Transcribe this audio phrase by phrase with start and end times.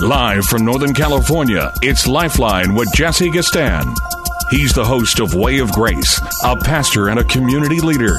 [0.00, 3.96] Live from Northern California, it's Lifeline with Jesse Gistand.
[4.50, 8.18] He's the host of Way of Grace, a pastor and a community leader.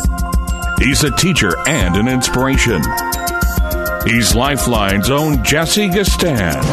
[0.79, 2.81] He's a teacher and an inspiration.
[4.07, 6.63] He's Lifeline's own Jesse Gistand.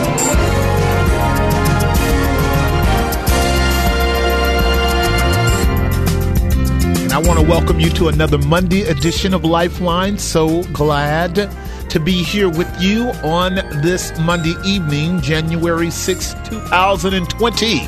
[7.13, 10.17] I want to welcome you to another Monday edition of Lifeline.
[10.17, 11.51] So glad
[11.95, 17.79] to be here with you on this Monday evening, January 6, 2020.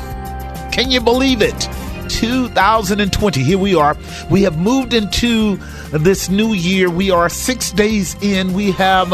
[0.71, 1.67] Can you believe it?
[2.07, 3.43] 2020.
[3.43, 3.97] Here we are.
[4.29, 5.57] We have moved into
[5.91, 6.89] this new year.
[6.89, 8.53] We are six days in.
[8.53, 9.09] We have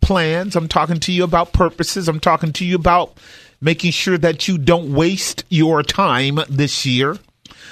[0.00, 0.56] plans.
[0.56, 2.08] I'm talking to you about purposes.
[2.08, 3.16] I'm talking to you about
[3.60, 7.18] making sure that you don't waste your time this year.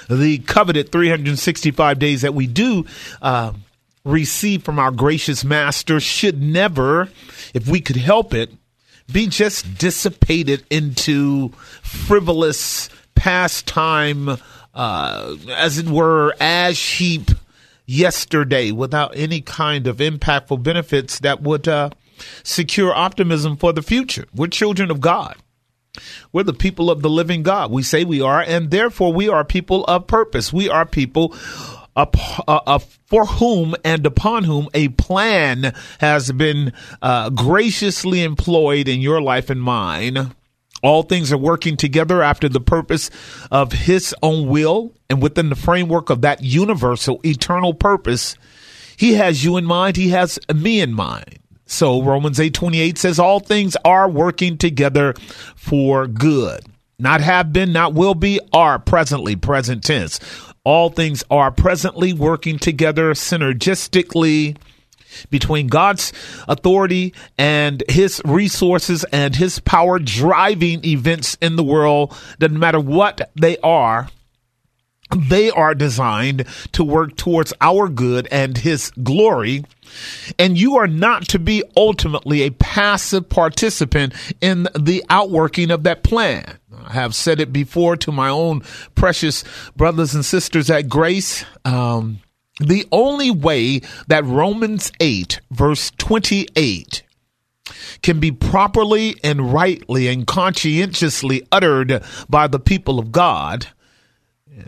[0.09, 2.85] The coveted 365 days that we do
[3.21, 3.53] uh,
[4.03, 7.09] receive from our gracious master should never,
[7.53, 8.51] if we could help it,
[9.11, 11.49] be just dissipated into
[11.81, 14.37] frivolous pastime,
[14.73, 17.31] uh, as it were, ash heap
[17.85, 21.89] yesterday without any kind of impactful benefits that would uh,
[22.43, 24.25] secure optimism for the future.
[24.33, 25.37] We're children of God.
[26.31, 27.71] We're the people of the living God.
[27.71, 30.53] We say we are, and therefore we are people of purpose.
[30.53, 31.35] We are people
[31.95, 32.15] up,
[32.47, 39.21] uh, for whom and upon whom a plan has been uh, graciously employed in your
[39.21, 40.33] life and mine.
[40.81, 43.09] All things are working together after the purpose
[43.51, 48.37] of His own will and within the framework of that universal, eternal purpose.
[48.95, 49.97] He has you in mind.
[49.97, 51.39] He has me in mind.
[51.69, 55.13] So Romans 8:28 says all things are working together
[55.55, 56.65] for good.
[56.97, 60.19] Not have been, not will be, are presently present tense.
[60.63, 64.57] All things are presently working together synergistically
[65.29, 66.11] between God's
[66.47, 73.31] authority and his resources and his power driving events in the world, doesn't matter what
[73.39, 74.09] they are,
[75.15, 79.65] they are designed to work towards our good and his glory.
[80.37, 86.03] And you are not to be ultimately a passive participant in the outworking of that
[86.03, 86.59] plan.
[86.85, 88.61] I have said it before to my own
[88.95, 89.43] precious
[89.75, 91.43] brothers and sisters at Grace.
[91.65, 92.19] Um,
[92.59, 97.03] the only way that Romans 8, verse 28,
[98.01, 103.67] can be properly and rightly and conscientiously uttered by the people of God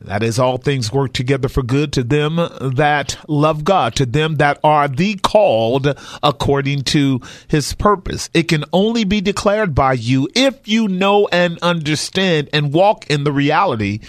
[0.04, 4.36] that is, all things work together for good to them that love God, to them
[4.36, 8.30] that are the called according to his purpose.
[8.34, 13.24] It can only be declared by you if you know and understand and walk in
[13.24, 14.00] the reality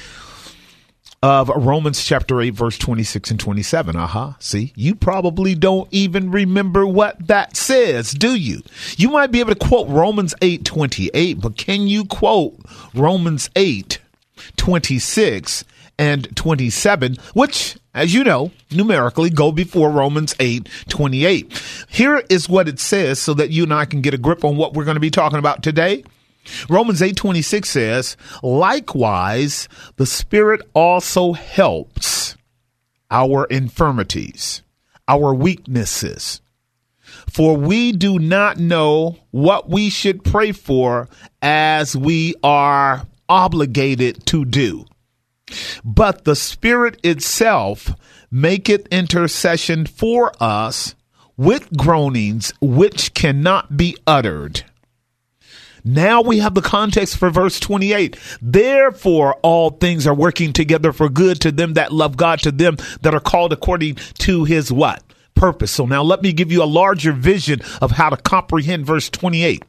[1.22, 3.94] of Romans chapter 8, verse 26 and 27.
[3.96, 4.02] Aha.
[4.04, 4.32] Uh-huh.
[4.40, 8.62] See, you probably don't even remember what that says, do you?
[8.96, 12.58] You might be able to quote Romans 8, 28, but can you quote
[12.92, 14.00] Romans 8,
[14.56, 15.64] 26
[15.98, 21.62] and 27, which, as you know, numerically go before Romans 8, 28.
[21.88, 24.56] Here is what it says so that you and I can get a grip on
[24.56, 26.04] what we're going to be talking about today.
[26.68, 32.12] Romans 8:26 says, "Likewise, the Spirit also helps."
[33.12, 34.62] our infirmities,
[35.06, 36.40] our weaknesses.
[37.30, 41.08] For we do not know what we should pray for
[41.42, 44.84] as we are obligated to do.
[45.82, 47.90] But the Spirit itself
[48.31, 50.94] maketh intercession for us
[51.38, 54.64] with groanings which cannot be uttered.
[55.82, 58.19] Now we have the context for verse 28.
[58.43, 62.76] Therefore, all things are working together for good to them that love God, to them
[63.00, 65.02] that are called according to his what?
[65.34, 65.73] Purpose.
[65.73, 69.64] So now let me give you a larger vision of how to comprehend verse 28.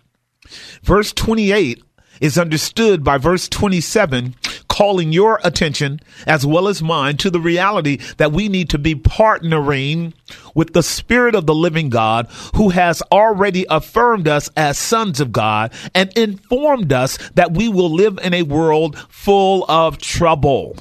[0.83, 1.81] Verse 28
[2.23, 4.33] is understood by verse 27
[4.69, 8.95] calling your attention as well as mine to the reality that we need to be
[8.95, 10.13] partnering
[10.55, 15.33] with the Spirit of the living God who has already affirmed us as sons of
[15.33, 20.77] God and informed us that we will live in a world full of trouble.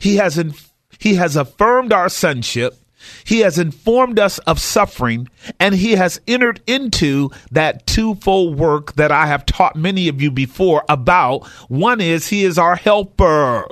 [0.00, 0.40] He has,
[1.00, 2.76] he has affirmed our sonship.
[3.24, 5.28] He has informed us of suffering
[5.58, 10.30] and he has entered into that twofold work that I have taught many of you
[10.30, 11.46] before about.
[11.68, 13.66] One is he is our helper.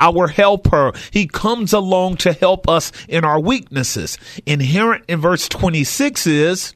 [0.00, 0.92] Our helper.
[1.10, 4.16] He comes along to help us in our weaknesses.
[4.46, 6.74] Inherent in verse 26 is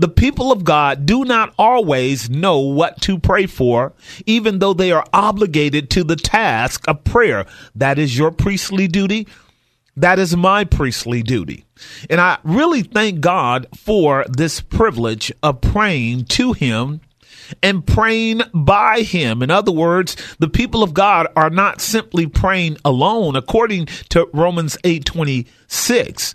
[0.00, 3.92] the people of God do not always know what to pray for,
[4.24, 7.44] even though they are obligated to the task of prayer.
[7.74, 9.28] That is your priestly duty.
[10.00, 11.64] That is my priestly duty.
[12.08, 17.02] And I really thank God for this privilege of praying to Him
[17.62, 19.42] and praying by Him.
[19.42, 23.36] In other words, the people of God are not simply praying alone.
[23.36, 26.34] According to Romans 8 26,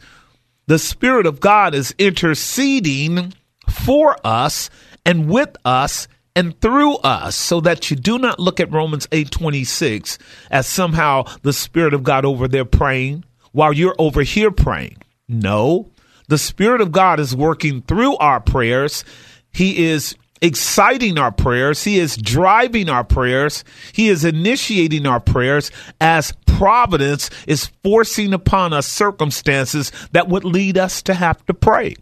[0.68, 3.34] the Spirit of God is interceding
[3.68, 4.70] for us
[5.06, 10.20] and with us and through us so that you do not look at Romans 8:26
[10.52, 13.24] as somehow the spirit of God over there praying
[13.56, 14.98] while you're over here praying.
[15.30, 15.90] No,
[16.28, 19.06] the Spirit of God is working through our prayers.
[19.54, 21.82] He is exciting our prayers.
[21.82, 23.64] He is driving our prayers.
[23.94, 25.72] He is initiating our prayers
[26.02, 31.96] as providence is forcing upon us circumstances that would lead us to have to pray.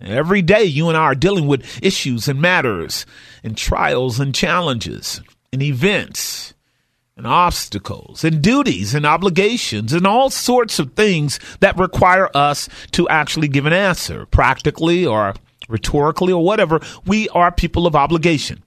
[0.00, 3.04] Every day, you and I are dealing with issues and matters
[3.44, 5.20] and trials and challenges
[5.52, 6.54] and events
[7.16, 13.08] and obstacles and duties and obligations and all sorts of things that require us to
[13.08, 15.34] actually give an answer, practically or
[15.68, 16.80] rhetorically or whatever.
[17.06, 18.62] We are people of obligation.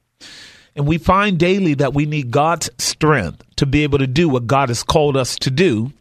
[0.75, 4.47] And we find daily that we need God's strength to be able to do what
[4.47, 5.93] God has called us to do.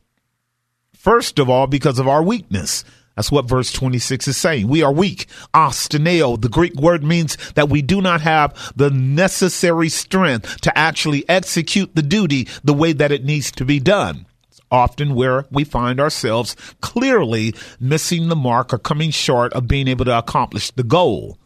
[0.93, 2.85] First of all, because of our weakness.
[3.17, 4.69] That's what verse 26 is saying.
[4.69, 5.27] We are weak.
[5.53, 11.29] Astheneo, the Greek word means that we do not have the necessary strength to actually
[11.29, 14.27] execute the duty the way that it needs to be done.
[14.51, 19.87] It's often where we find ourselves clearly missing the mark or coming short of being
[19.87, 21.39] able to accomplish the goal.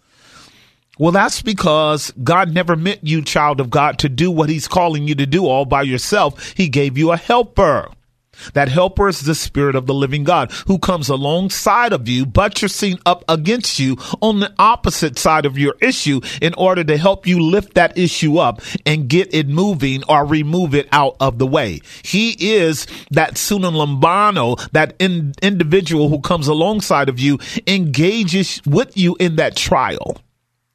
[0.98, 5.06] Well, that's because God never meant you, child of God, to do what He's calling
[5.06, 6.54] you to do all by yourself.
[6.56, 7.88] He gave you a helper.
[8.54, 12.98] That helper is the spirit of the living God who comes alongside of you, buttressing
[13.06, 17.40] up against you on the opposite side of your issue in order to help you
[17.40, 21.80] lift that issue up and get it moving or remove it out of the way.
[22.02, 29.16] He is that sunalambano, that in, individual who comes alongside of you, engages with you
[29.18, 30.18] in that trial.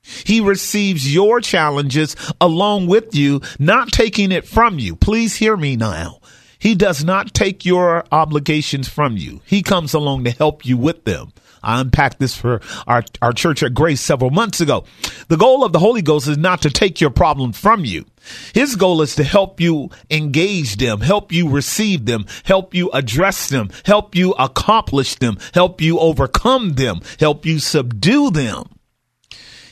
[0.03, 4.95] He receives your challenges along with you, not taking it from you.
[4.95, 6.19] Please hear me now.
[6.63, 9.41] He does not take your obligations from you.
[9.45, 11.33] He comes along to help you with them.
[11.61, 14.85] I unpacked this for our, our church at Grace several months ago.
[15.27, 18.05] The goal of the Holy Ghost is not to take your problem from you.
[18.53, 23.49] His goal is to help you engage them, help you receive them, help you address
[23.49, 28.63] them, help you accomplish them, help you overcome them, help you subdue them.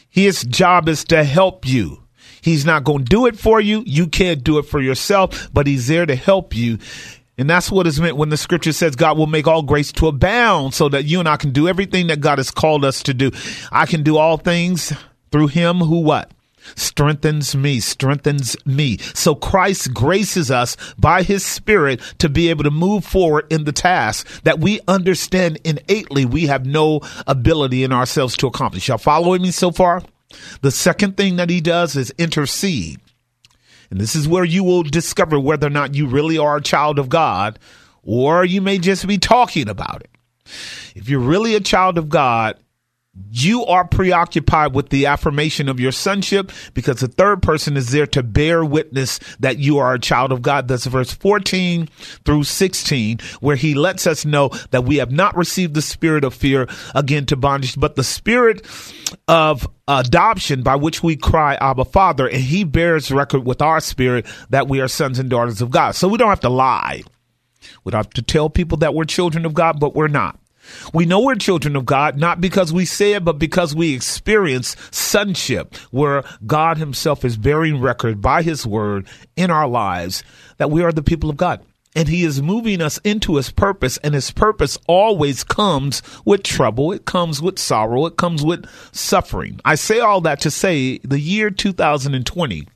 [0.10, 2.01] His job is to help you.
[2.42, 3.84] He's not going to do it for you.
[3.86, 6.80] You can't do it for yourself, but he's there to help you.
[7.38, 10.08] And that's what is meant when the scripture says God will make all grace to
[10.08, 13.14] abound so that you and I can do everything that God has called us to
[13.14, 13.32] do.
[13.72, 14.94] I can do all things
[15.32, 16.32] through him who what?
[16.76, 18.98] Strengthens me, strengthens me.
[19.00, 23.72] So Christ graces us by his spirit to be able to move forward in the
[23.72, 28.88] task that we understand innately we have no ability in ourselves to accomplish.
[28.88, 30.04] Y'all following me so far?
[30.62, 33.00] The second thing that he does is intercede.
[33.90, 36.98] And this is where you will discover whether or not you really are a child
[36.98, 37.60] of God
[38.04, 40.10] or you may just be talking about it.
[40.96, 42.58] If you're really a child of God,
[43.30, 48.08] you are preoccupied with the affirmation of your sonship because the third person is there
[48.08, 50.70] to bear witness that you are a child of God.
[50.70, 51.90] That's verse 14
[52.24, 56.34] through 16, where he lets us know that we have not received the spirit of
[56.34, 58.66] fear again to bondage, but the spirit
[59.28, 62.28] of adoption by which we cry, Abba Father.
[62.28, 65.96] And he bears record with our spirit that we are sons and daughters of God.
[65.96, 67.04] So we don't have to lie.
[67.84, 70.41] We don't have to tell people that we're children of God, but we're not.
[70.94, 74.76] We know we're children of God, not because we say it, but because we experience
[74.92, 80.24] sonship, where God Himself is bearing record by His word in our lives
[80.58, 81.64] that we are the people of God.
[81.96, 86.92] And He is moving us into His purpose, and His purpose always comes with trouble.
[86.92, 88.06] It comes with sorrow.
[88.06, 89.60] It comes with suffering.
[89.66, 92.68] I say all that to say the year 2020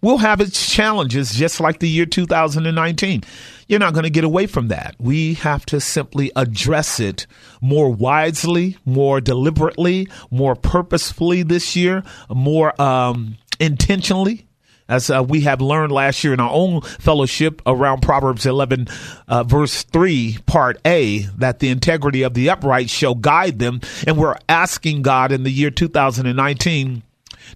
[0.00, 3.22] will have its challenges just like the year 2019.
[3.68, 4.96] You're not going to get away from that.
[4.98, 7.26] We have to simply address it
[7.60, 14.46] more wisely, more deliberately, more purposefully this year, more um, intentionally.
[14.88, 18.88] As uh, we have learned last year in our own fellowship around Proverbs 11,
[19.28, 23.82] uh, verse 3, part A, that the integrity of the upright shall guide them.
[24.04, 27.04] And we're asking God in the year 2019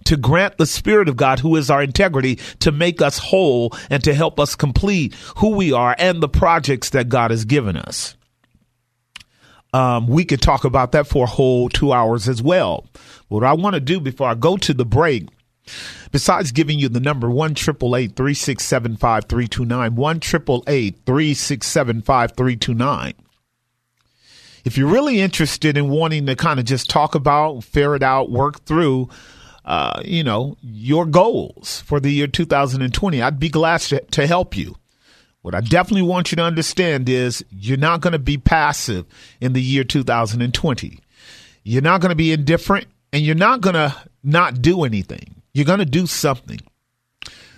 [0.03, 4.03] to grant the Spirit of God, who is our integrity, to make us whole and
[4.03, 8.15] to help us complete who we are and the projects that God has given us.
[9.73, 12.85] Um, we could talk about that for a whole two hours as well.
[13.27, 15.27] What I want to do before I go to the break,
[16.11, 19.95] besides giving you the number one triple eight three six seven five three two nine
[19.95, 23.15] one triple eight three six seven five three two nine.
[24.63, 28.63] If you're really interested in wanting to kind of just talk about, ferret out, work
[28.65, 29.09] through
[29.65, 33.21] uh, you know, your goals for the year 2020.
[33.21, 34.75] I'd be glad to, to help you.
[35.41, 39.05] What I definitely want you to understand is you're not going to be passive
[39.41, 40.99] in the year 2020.
[41.63, 45.35] You're not going to be indifferent and you're not going to not do anything.
[45.53, 46.59] You're going to do something.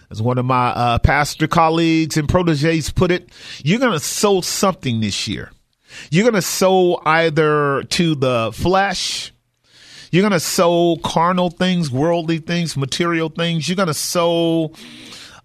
[0.10, 3.30] As one of my uh, pastor colleagues and proteges put it,
[3.64, 5.52] you're going to sow something this year.
[6.10, 9.34] You're going to sow either to the flesh
[10.12, 13.68] you're going to sow carnal things, worldly things, material things.
[13.68, 14.72] You're going to sow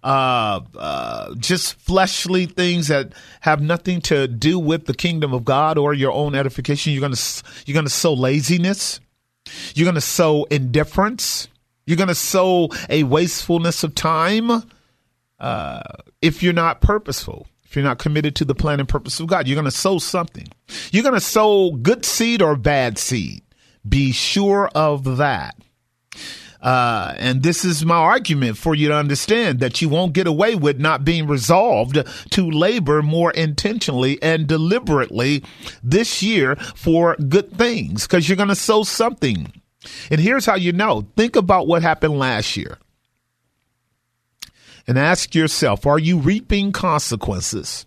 [0.03, 5.77] uh, uh, just fleshly things that have nothing to do with the kingdom of God
[5.77, 6.93] or your own edification.
[6.93, 8.99] You're going to you're going to sow laziness.
[9.75, 11.47] You're going to sow indifference.
[11.85, 14.63] You're going to sow a wastefulness of time.
[15.39, 15.81] Uh,
[16.21, 19.47] if you're not purposeful, if you're not committed to the plan and purpose of God,
[19.47, 20.47] you're going to sow something.
[20.91, 23.42] You're going to sow good seed or bad seed.
[23.87, 25.55] Be sure of that.
[26.61, 30.55] Uh, and this is my argument for you to understand that you won't get away
[30.55, 31.99] with not being resolved
[32.29, 35.43] to labor more intentionally and deliberately
[35.83, 39.51] this year for good things because you're going to sow something.
[40.09, 42.77] And here's how you know think about what happened last year
[44.87, 47.85] and ask yourself are you reaping consequences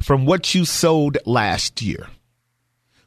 [0.00, 2.06] from what you sowed last year?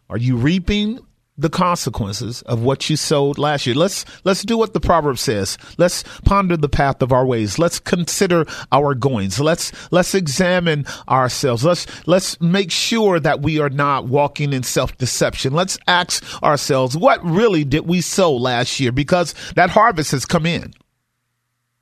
[0.10, 1.00] Are you reaping
[1.40, 3.76] the consequences of what you sowed last year.
[3.76, 5.58] Let's let's do what the proverb says.
[5.78, 7.58] Let's ponder the path of our ways.
[7.58, 9.40] Let's consider our goings.
[9.40, 11.64] Let's let's examine ourselves.
[11.64, 15.54] Let's let's make sure that we are not walking in self-deception.
[15.54, 20.46] Let's ask ourselves, what really did we sow last year because that harvest has come
[20.46, 20.74] in.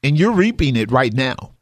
[0.03, 1.56] And you're reaping it right now.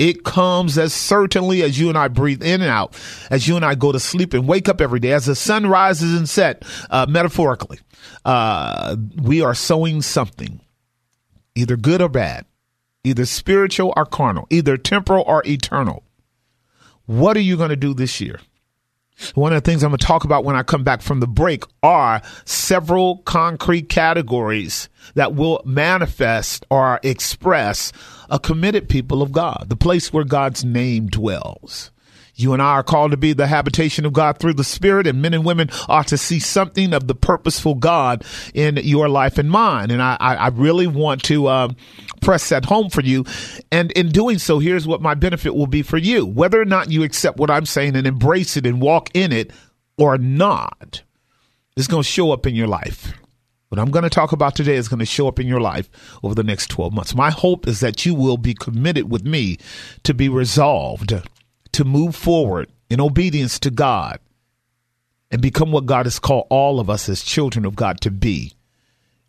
[0.00, 3.64] It comes as certainly as you and I breathe in and out, as you and
[3.66, 6.62] I go to sleep and wake up every day, as the sun rises and set,
[6.88, 7.80] uh, metaphorically.
[8.24, 10.62] Uh, we are sowing something,
[11.54, 12.46] either good or bad,
[13.04, 16.02] either spiritual or carnal, either temporal or eternal.
[17.04, 18.40] What are you going to do this year?
[19.34, 21.26] One of the things I'm going to talk about when I come back from the
[21.26, 27.92] break are several concrete categories that will manifest or express
[28.30, 31.90] a committed people of God, the place where God's name dwells.
[32.34, 35.20] You and I are called to be the habitation of God through the Spirit, and
[35.20, 39.50] men and women are to see something of the purposeful God in your life and
[39.50, 39.90] mine.
[39.90, 41.68] And I, I really want to uh,
[42.22, 43.26] press that home for you.
[43.70, 46.24] And in doing so, here's what my benefit will be for you.
[46.24, 49.52] Whether or not you accept what I'm saying and embrace it and walk in it
[49.98, 51.02] or not,
[51.76, 53.12] it's going to show up in your life.
[53.70, 55.88] What I'm going to talk about today is going to show up in your life
[56.24, 57.14] over the next 12 months.
[57.14, 59.58] My hope is that you will be committed with me
[60.02, 61.14] to be resolved
[61.72, 64.18] to move forward in obedience to God
[65.30, 68.54] and become what God has called all of us as children of God to be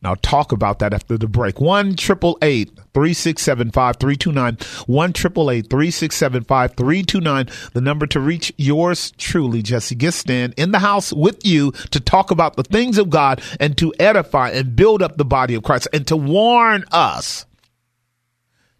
[0.03, 1.61] I'll talk about that after the break.
[1.61, 4.57] 1 3675 329.
[4.87, 7.49] 1 3675 329.
[7.73, 12.31] The number to reach yours truly, Jesse Gistand, in the house with you to talk
[12.31, 15.87] about the things of God and to edify and build up the body of Christ
[15.93, 17.45] and to warn us.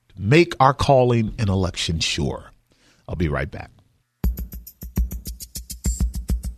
[0.09, 2.51] To make our calling and election sure.
[3.07, 3.69] I'll be right back.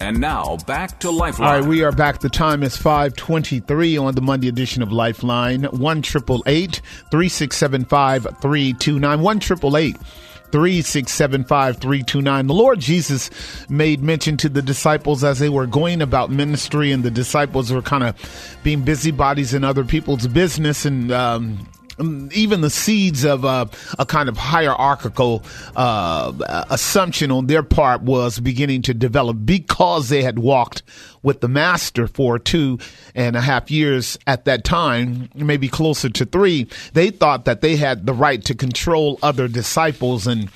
[0.03, 1.47] And now back to Lifeline.
[1.47, 2.19] All right, we are back.
[2.19, 5.63] The time is 523 on the Monday edition of Lifeline.
[5.63, 9.21] 1 3675 329.
[9.21, 12.47] 1 3675 329.
[12.47, 13.29] The Lord Jesus
[13.69, 17.81] made mention to the disciples as they were going about ministry, and the disciples were
[17.81, 21.65] kind of being busybodies in other people's business and um,
[21.99, 23.65] even the seeds of uh,
[23.99, 25.43] a kind of hierarchical
[25.75, 26.33] uh,
[26.69, 30.83] assumption on their part was beginning to develop because they had walked
[31.21, 32.77] with the master for two
[33.15, 36.67] and a half years at that time, maybe closer to three.
[36.93, 40.49] They thought that they had the right to control other disciples and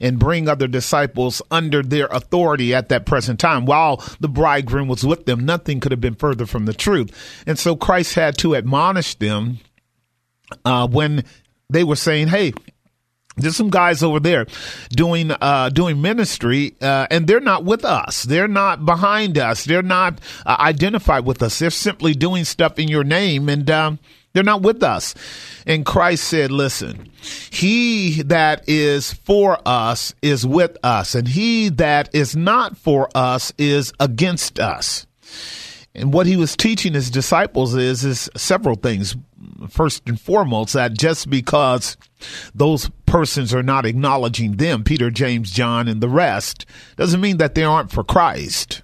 [0.00, 3.66] and bring other disciples under their authority at that present time.
[3.66, 7.10] While the bridegroom was with them, nothing could have been further from the truth.
[7.46, 9.58] And so Christ had to admonish them
[10.64, 11.24] uh, when
[11.70, 12.52] they were saying, "Hey."
[13.36, 14.46] There's some guys over there
[14.90, 18.22] doing uh, doing ministry, uh, and they're not with us.
[18.22, 19.64] They're not behind us.
[19.64, 21.58] They're not uh, identified with us.
[21.58, 23.98] They're simply doing stuff in your name, and um,
[24.34, 25.14] they're not with us.
[25.66, 27.10] And Christ said, "Listen,
[27.50, 33.52] he that is for us is with us, and he that is not for us
[33.58, 35.06] is against us."
[35.94, 39.16] And what he was teaching his disciples is is several things.
[39.68, 41.96] First and foremost, that just because
[42.54, 47.54] those persons are not acknowledging them, Peter, James, John, and the rest, doesn't mean that
[47.54, 48.82] they aren't for Christ.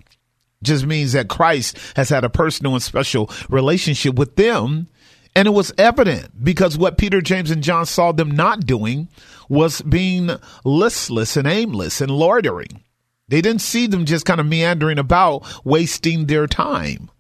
[0.62, 4.88] Just means that Christ has had a personal and special relationship with them.
[5.34, 9.08] And it was evident because what Peter, James, and John saw them not doing
[9.48, 10.30] was being
[10.64, 12.82] listless and aimless and loitering.
[13.28, 17.10] They didn't see them just kind of meandering about, wasting their time.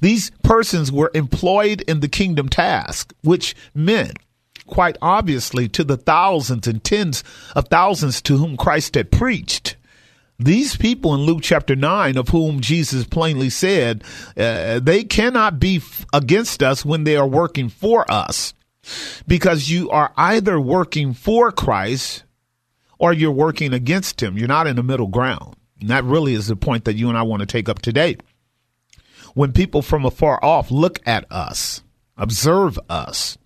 [0.00, 4.18] These persons were employed in the kingdom task, which meant,
[4.66, 9.76] quite obviously, to the thousands and tens of thousands to whom Christ had preached.
[10.38, 14.02] These people in Luke chapter 9, of whom Jesus plainly said,
[14.38, 18.54] uh, they cannot be f- against us when they are working for us.
[19.26, 22.24] Because you are either working for Christ
[22.98, 24.38] or you're working against him.
[24.38, 25.56] You're not in the middle ground.
[25.80, 28.16] And that really is the point that you and I want to take up today.
[29.34, 31.82] When people from afar off look at us,
[32.16, 33.38] observe us,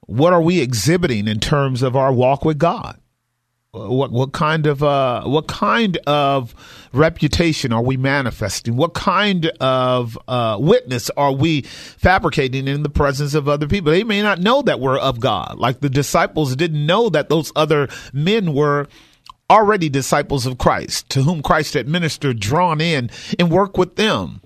[0.00, 2.98] what are we exhibiting in terms of our walk with God?
[3.76, 6.54] what what kind of uh, what kind of
[6.92, 8.76] reputation are we manifesting?
[8.76, 13.92] What kind of uh, witness are we fabricating in the presence of other people?
[13.92, 17.52] They may not know that we're of God, like the disciples didn't know that those
[17.54, 18.88] other men were
[19.48, 24.40] already disciples of Christ, to whom Christ had ministered, drawn in, and worked with them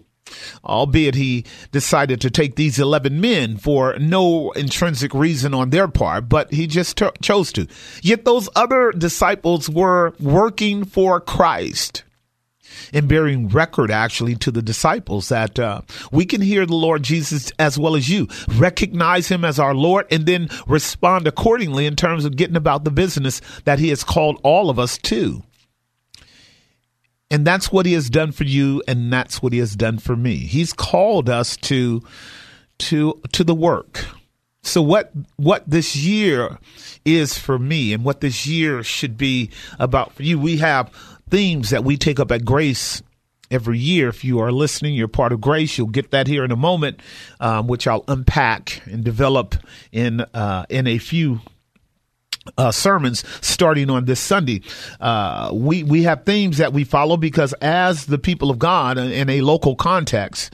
[0.65, 6.29] albeit he decided to take these 11 men for no intrinsic reason on their part,
[6.29, 7.67] but he just t- chose to.
[8.03, 12.05] Yet those other disciples were working for Christ
[12.93, 17.53] and bearing record actually to the disciples that uh, we can hear the Lord Jesus
[17.59, 22.25] as well as you, recognize him as our Lord, and then respond accordingly in terms
[22.25, 25.43] of getting about the business that he has called all of us to.
[27.31, 30.17] And that's what he has done for you and that's what he has done for
[30.17, 30.37] me.
[30.37, 32.03] He's called us to
[32.79, 34.05] to to the work.
[34.63, 36.59] So what what this year
[37.05, 40.39] is for me and what this year should be about for you.
[40.39, 40.93] We have
[41.31, 43.03] themes that we take up at Grace
[43.51, 44.09] every year.
[44.09, 45.79] If you are listening, you're part of Grace.
[45.79, 47.01] You'll get that here in a moment,
[47.39, 49.55] um, which I'll unpack and develop
[49.93, 51.41] in uh, in a few
[52.57, 54.63] uh, sermons starting on this Sunday.
[55.01, 59.29] Uh, we we have themes that we follow because as the people of God in
[59.29, 60.53] a local context.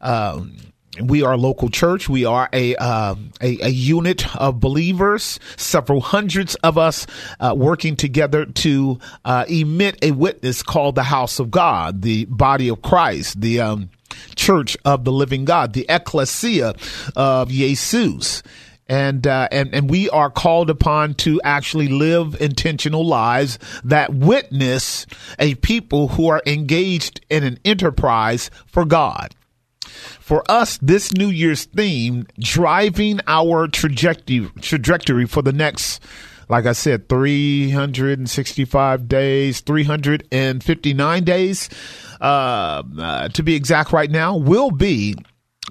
[0.00, 0.56] Um,
[1.02, 2.08] we are a local church.
[2.08, 7.06] We are a, uh, a, a unit of believers, several hundreds of us
[7.38, 12.68] uh, working together to uh, emit a witness called the house of God, the body
[12.68, 13.90] of Christ, the um,
[14.36, 16.74] church of the living God, the ecclesia
[17.14, 18.42] of Jesus
[18.88, 25.06] and uh, and and we are called upon to actually live intentional lives that witness
[25.38, 29.34] a people who are engaged in an enterprise for God.
[30.20, 36.00] For us, this New Year's theme, driving our trajectory trajectory for the next
[36.48, 41.68] like I said, 365 days, 359 days,
[42.20, 45.16] uh, uh, to be exact right now, will be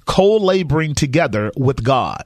[0.05, 2.25] co laboring together with God.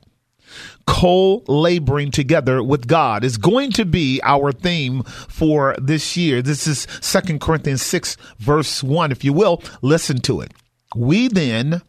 [0.90, 6.42] Co laboring together with God is going to be our theme for this year.
[6.42, 9.12] This is Second Corinthians 6, verse 1.
[9.12, 10.52] If you will, listen to it.
[10.96, 11.84] We then,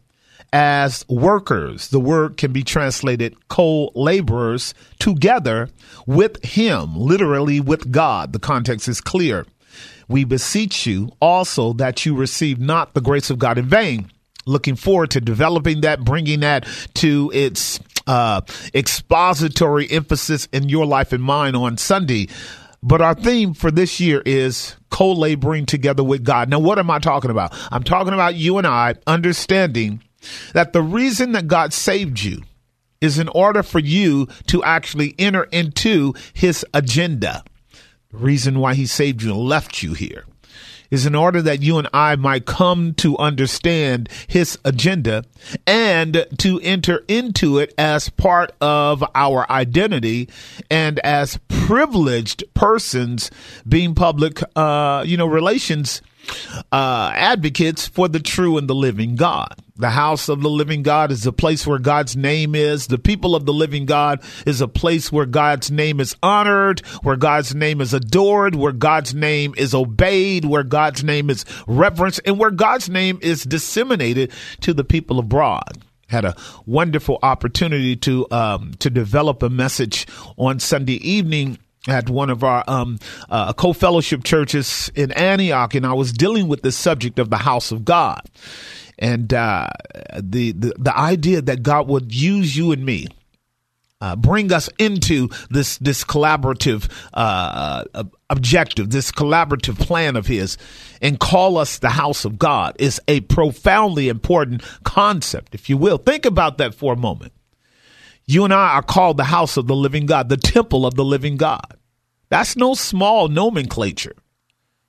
[0.53, 5.69] as workers, the word can be translated co laborers together
[6.05, 8.33] with Him, literally with God.
[8.33, 9.47] The context is clear.
[10.07, 14.11] We beseech you also that you receive not the grace of God in vain
[14.45, 17.79] looking forward to developing that, bringing that to its
[18.11, 18.41] uh,
[18.75, 22.27] expository emphasis in your life and mine on Sunday.
[22.83, 26.49] But our theme for this year is co laboring together with God.
[26.49, 27.53] Now, what am I talking about?
[27.71, 30.03] I'm talking about you and I understanding
[30.51, 32.41] that the reason that God saved you
[32.99, 37.45] is in order for you to actually enter into his agenda.
[38.09, 40.25] The reason why he saved you and left you here
[40.91, 45.23] is in order that you and I might come to understand his agenda
[45.65, 50.29] and to enter into it as part of our identity
[50.69, 53.31] and as privileged persons
[53.67, 56.01] being public, uh, you know, relations
[56.71, 59.55] uh, advocates for the true and the living God.
[59.75, 62.87] The house of the living God is a place where God's name is.
[62.87, 67.15] The people of the living God is a place where God's name is honored, where
[67.15, 72.37] God's name is adored, where God's name is obeyed, where God's name is reverenced, and
[72.37, 74.31] where God's name is disseminated
[74.61, 80.05] to the people abroad had a wonderful opportunity to um, to develop a message
[80.37, 85.93] on Sunday evening at one of our um, uh, co-fellowship churches in Antioch, and I
[85.93, 88.21] was dealing with the subject of the house of God,
[88.99, 89.67] and uh,
[90.19, 93.07] the, the the idea that God would use you and me.
[93.99, 100.57] Uh, bring us into this this collaborative uh, uh, objective, this collaborative plan of His,
[101.03, 105.99] and call us the house of God is a profoundly important concept, if you will.
[105.99, 107.31] Think about that for a moment.
[108.31, 111.03] You and I are called the house of the living God, the temple of the
[111.03, 111.77] living God.
[112.29, 114.15] That's no small nomenclature.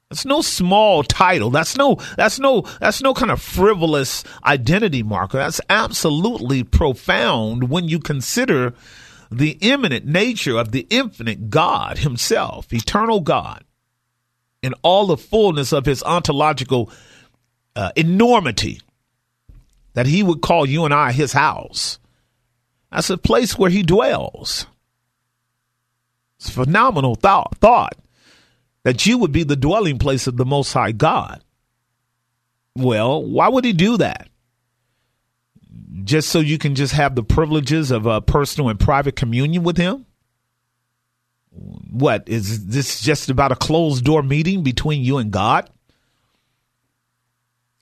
[0.09, 1.51] That's no small title.
[1.51, 5.39] That's no that's no that's no kind of frivolous identity marker.
[5.39, 8.75] That's absolutely profound when you consider
[9.29, 13.65] the imminent nature of the infinite God himself, eternal God,
[14.63, 16.91] in all the fullness of his ontological
[17.75, 18.81] uh, enormity
[19.95, 21.99] that he would call you and I his house.
[22.93, 24.67] That's a place where he dwells.
[26.39, 27.97] It's a phenomenal thought, thought
[28.85, 31.43] that you would be the dwelling place of the Most High God.
[32.77, 34.29] Well, why would he do that?
[36.05, 39.77] Just so you can just have the privileges of a personal and private communion with
[39.77, 40.05] him?
[41.51, 45.69] What is this just about a closed door meeting between you and God?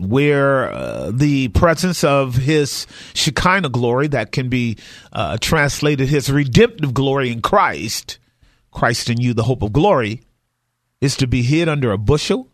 [0.09, 4.79] Where uh, the presence of his Shekinah glory, that can be
[5.13, 8.19] uh, translated his redemptive glory in Christ,
[8.71, 10.23] Christ in you, the hope of glory,
[11.01, 12.49] is to be hid under a bushel?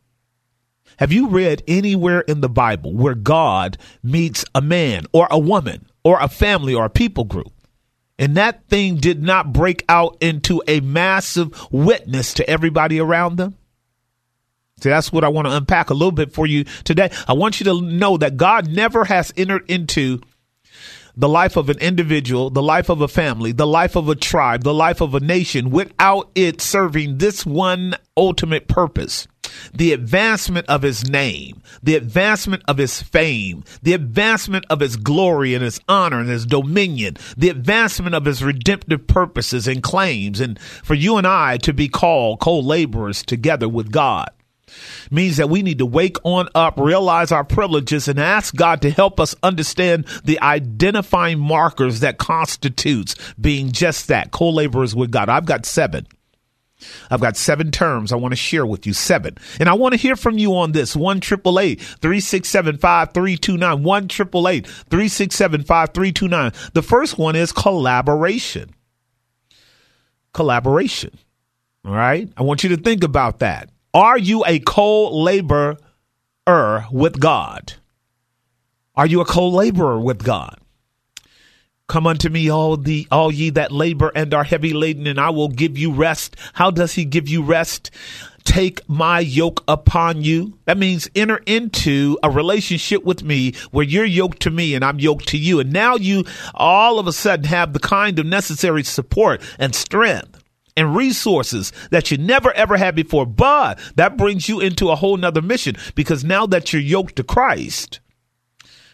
[0.98, 5.86] Have you read anywhere in the Bible where God meets a man or a woman
[6.04, 7.52] or a family or a people group?
[8.18, 13.56] And that thing did not break out into a massive witness to everybody around them?
[14.78, 17.10] So that's what I want to unpack a little bit for you today.
[17.26, 20.20] I want you to know that God never has entered into
[21.16, 24.64] the life of an individual, the life of a family, the life of a tribe,
[24.64, 29.26] the life of a nation without it serving this one ultimate purpose.
[29.72, 35.54] The advancement of his name, the advancement of his fame, the advancement of his glory
[35.54, 40.60] and his honor and his dominion, the advancement of his redemptive purposes and claims, and
[40.60, 44.28] for you and I to be called co laborers together with God
[45.10, 48.90] means that we need to wake on up, realize our privileges, and ask God to
[48.90, 55.28] help us understand the identifying markers that constitutes being just that co-laborers with God.
[55.28, 56.06] I've got seven.
[57.10, 58.92] I've got seven terms I want to share with you.
[58.92, 59.38] Seven.
[59.58, 60.94] And I want to hear from you on this.
[60.94, 63.82] 1 367 5329.
[63.82, 66.52] 1 367 5329.
[66.74, 68.70] The first one is collaboration.
[70.34, 71.18] Collaboration.
[71.84, 72.30] All right.
[72.36, 73.70] I want you to think about that.
[73.96, 75.78] Are you a co laborer
[76.92, 77.72] with God?
[78.94, 80.58] Are you a co laborer with God?
[81.88, 85.30] Come unto me, all the all ye that labor and are heavy laden, and I
[85.30, 86.36] will give you rest.
[86.52, 87.90] How does he give you rest?
[88.44, 90.58] Take my yoke upon you.
[90.66, 95.00] That means enter into a relationship with me where you're yoked to me and I'm
[95.00, 95.58] yoked to you.
[95.58, 100.35] And now you all of a sudden have the kind of necessary support and strength
[100.76, 103.26] and resources that you never ever had before.
[103.26, 107.24] But that brings you into a whole nother mission because now that you're yoked to
[107.24, 108.00] Christ,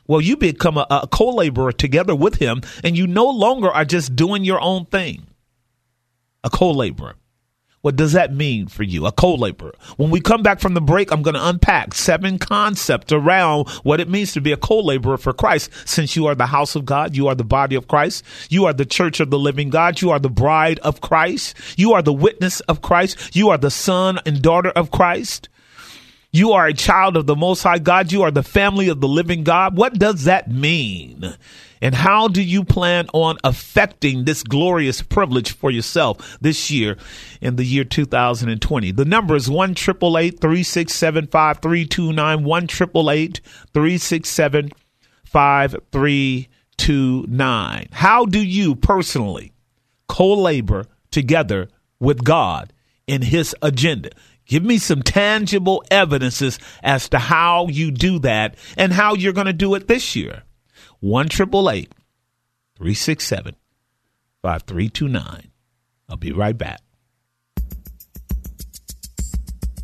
[0.07, 3.85] Well, you become a, a co laborer together with him, and you no longer are
[3.85, 5.27] just doing your own thing.
[6.45, 7.16] A co laborer.
[7.83, 9.75] What does that mean for you, a co laborer?
[9.97, 13.99] When we come back from the break, I'm going to unpack seven concepts around what
[13.99, 15.68] it means to be a co laborer for Christ.
[15.85, 18.73] Since you are the house of God, you are the body of Christ, you are
[18.73, 22.12] the church of the living God, you are the bride of Christ, you are the
[22.12, 25.49] witness of Christ, you are the son and daughter of Christ.
[26.31, 28.11] You are a child of the Most High God.
[28.11, 29.77] You are the family of the living God.
[29.77, 31.37] What does that mean?
[31.83, 36.97] And how do you plan on affecting this glorious privilege for yourself this year
[37.40, 38.92] in the year 2020?
[38.92, 42.45] The number is 1 367 5329.
[42.45, 44.71] 1 367
[45.25, 47.88] 5329.
[47.90, 49.53] How do you personally
[50.09, 51.68] co labor together
[51.99, 52.73] with God
[53.09, 54.11] in His agenda?
[54.47, 59.49] Give me some tangible evidences as to how you do that and how you're going
[59.49, 60.45] to do it this year.
[61.03, 63.57] 1 367
[64.41, 65.51] 5329.
[66.09, 66.81] I'll be right back.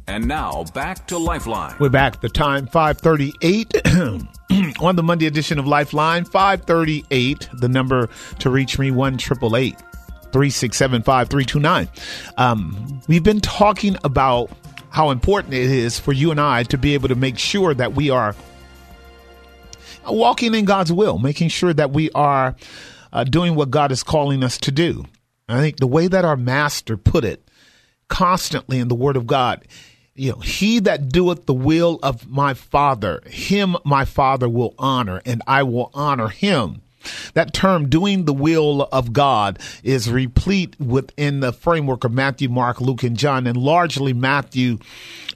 [0.07, 1.75] And now back to Lifeline.
[1.81, 2.21] We're back.
[2.21, 3.89] The time 538
[4.81, 6.25] on the Monday edition of Lifeline.
[6.25, 7.49] 538.
[7.55, 11.89] The number to reach me 1 367 5329.
[12.37, 14.53] Um, we've been talking about
[14.91, 17.95] how important it is for you and I to be able to make sure that
[17.95, 18.37] we are
[20.09, 22.57] walking in God's will, making sure that we are
[23.13, 25.05] uh, doing what God is calling us to do.
[25.49, 27.49] I think the way that our master put it
[28.09, 29.67] constantly in the word of God,
[30.15, 35.23] you know, he that doeth the will of my father, him my father will honor,
[35.25, 36.83] and I will honor him.
[37.35, 42.81] That term, doing the will of God, is replete within the framework of Matthew, Mark,
[42.81, 44.79] Luke, and John, and largely Matthew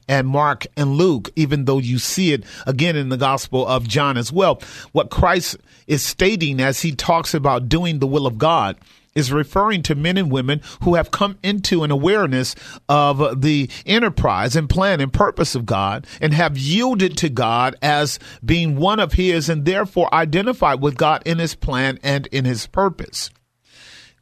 [0.09, 4.17] and Mark and Luke, even though you see it again in the Gospel of John
[4.17, 4.61] as well.
[4.93, 8.77] What Christ is stating as he talks about doing the will of God
[9.15, 12.55] is referring to men and women who have come into an awareness
[12.89, 18.19] of the enterprise and plan and purpose of God and have yielded to God as
[18.45, 22.67] being one of His and therefore identified with God in His plan and in His
[22.67, 23.31] purpose.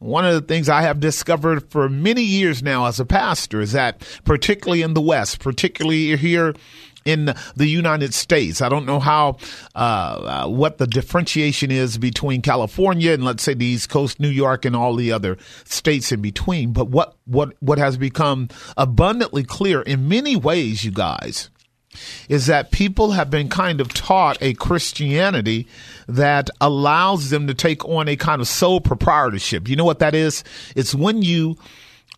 [0.00, 3.72] One of the things I have discovered for many years now as a pastor is
[3.72, 6.54] that, particularly in the West, particularly here
[7.04, 8.60] in the United States.
[8.60, 9.38] I don't know how
[9.74, 9.78] uh,
[10.44, 14.64] uh, what the differentiation is between California and let's say the East Coast, New York,
[14.64, 16.72] and all the other states in between.
[16.72, 21.50] But what what what has become abundantly clear in many ways, you guys,
[22.28, 25.66] is that people have been kind of taught a Christianity
[26.06, 29.68] that allows them to take on a kind of sole proprietorship.
[29.68, 30.44] You know what that is?
[30.76, 31.56] It's when you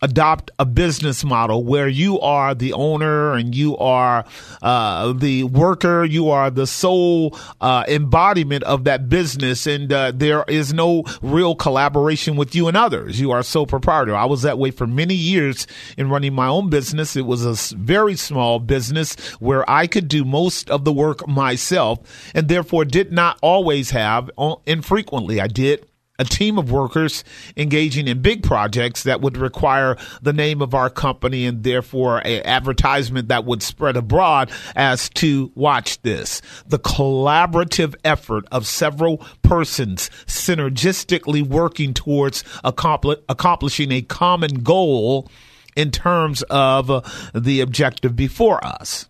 [0.03, 4.25] adopt a business model where you are the owner and you are
[4.61, 10.45] uh, the worker, you are the sole uh, embodiment of that business, and uh, there
[10.49, 13.21] is no real collaboration with you and others.
[13.21, 14.15] You are sole proprietor.
[14.15, 17.17] I was that way for many years in running my own business.
[17.17, 22.01] It was a very small business where I could do most of the work myself,
[22.35, 24.31] and therefore did not always have,
[24.67, 25.87] infrequently, I did
[26.23, 27.25] a team of workers
[27.57, 32.43] engaging in big projects that would require the name of our company and therefore an
[32.45, 36.41] advertisement that would spread abroad as to watch this.
[36.67, 45.29] The collaborative effort of several persons synergistically working towards accompli- accomplishing a common goal
[45.75, 49.09] in terms of the objective before us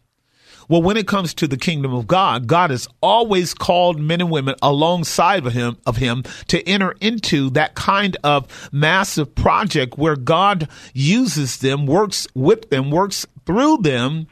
[0.69, 4.31] well, when it comes to the kingdom of God, God has always called men and
[4.31, 10.17] women alongside of him of him to enter into that kind of massive project where
[10.17, 14.27] God uses them, works with them, works through them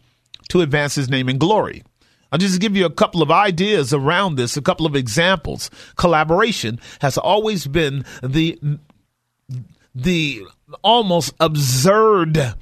[0.50, 1.82] to advance his name and glory.
[2.32, 5.70] I'll just give you a couple of ideas around this, a couple of examples.
[5.96, 8.58] Collaboration has always been the
[9.94, 10.42] the
[10.82, 12.54] almost absurd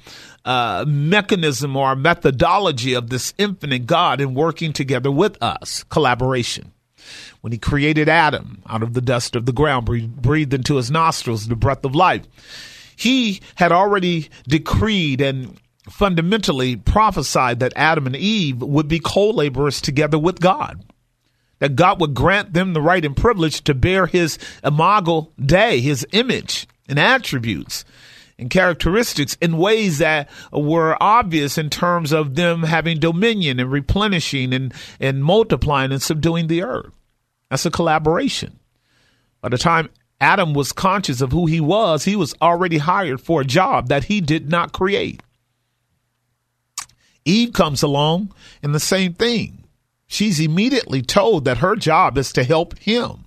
[0.45, 6.71] uh, mechanism or methodology of this infinite God in working together with us, collaboration.
[7.41, 9.85] When he created Adam out of the dust of the ground,
[10.21, 12.23] breathed into his nostrils the breath of life,
[12.95, 15.57] he had already decreed and
[15.89, 20.83] fundamentally prophesied that Adam and Eve would be co laborers together with God.
[21.59, 26.05] That God would grant them the right and privilege to bear his imago Dei, his
[26.11, 27.83] image and attributes
[28.39, 34.53] and characteristics in ways that were obvious in terms of them having dominion and replenishing
[34.53, 36.93] and, and multiplying and subduing the earth.
[37.49, 38.59] That's a collaboration.
[39.41, 39.89] By the time
[40.21, 44.05] Adam was conscious of who he was, he was already hired for a job that
[44.05, 45.21] he did not create.
[47.25, 49.63] Eve comes along and the same thing.
[50.07, 53.25] she's immediately told that her job is to help him.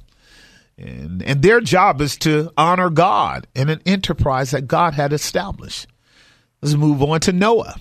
[0.78, 5.86] And, and their job is to honor God in an enterprise that God had established.
[6.60, 7.76] Let's move on to Noah.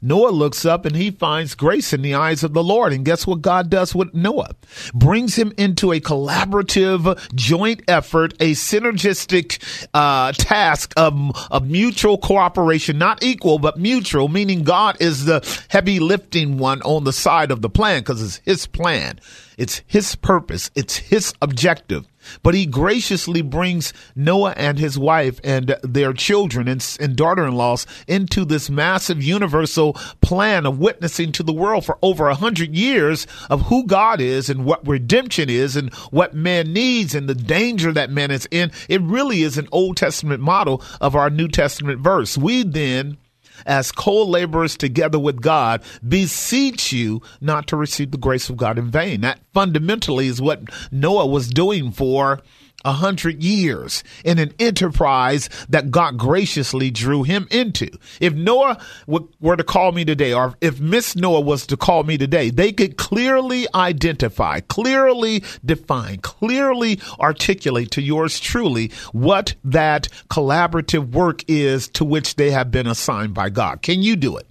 [0.00, 2.92] Noah looks up and he finds grace in the eyes of the Lord.
[2.92, 4.54] And guess what God does with Noah?
[4.94, 11.14] Brings him into a collaborative joint effort, a synergistic uh, task of,
[11.50, 17.04] of mutual cooperation, not equal, but mutual, meaning God is the heavy lifting one on
[17.04, 19.20] the side of the plan because it's his plan.
[19.58, 20.70] It's his purpose.
[20.74, 22.06] It's his objective.
[22.42, 27.54] But he graciously brings Noah and his wife and their children and, and daughter in
[27.54, 32.74] laws into this massive universal plan of witnessing to the world for over a hundred
[32.74, 37.34] years of who God is and what redemption is and what man needs and the
[37.34, 38.70] danger that man is in.
[38.88, 42.36] It really is an Old Testament model of our New Testament verse.
[42.38, 43.18] We then
[43.66, 48.90] as co-laborers together with God, beseech you not to receive the grace of God in
[48.90, 49.22] vain.
[49.22, 52.40] That fundamentally is what Noah was doing for
[52.84, 57.88] a hundred years in an enterprise that God graciously drew him into.
[58.20, 62.18] If Noah were to call me today, or if Miss Noah was to call me
[62.18, 71.12] today, they could clearly identify, clearly define, clearly articulate to yours truly what that collaborative
[71.12, 73.82] work is to which they have been assigned by God.
[73.82, 74.46] Can you do it?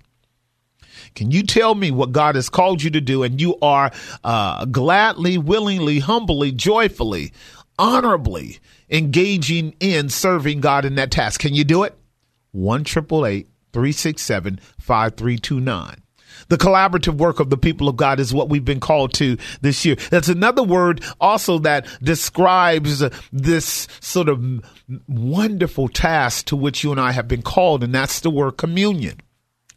[1.13, 3.91] Can you tell me what God has called you to do and you are
[4.23, 7.33] uh, gladly, willingly, humbly, joyfully
[7.81, 8.59] honorably
[8.91, 11.41] engaging in serving God in that task.
[11.41, 11.97] Can you do it?
[12.51, 15.95] 1 367 5329.
[16.47, 19.83] The collaborative work of the people of God is what we've been called to this
[19.83, 19.95] year.
[20.11, 24.43] That's another word also that describes this sort of
[25.07, 29.21] wonderful task to which you and I have been called, and that's the word communion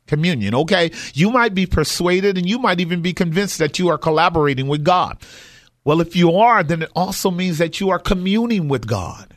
[0.06, 0.54] communion.
[0.54, 0.90] Okay.
[1.14, 4.84] You might be persuaded and you might even be convinced that you are collaborating with
[4.84, 5.16] God.
[5.84, 9.36] Well, if you are, then it also means that you are communing with God.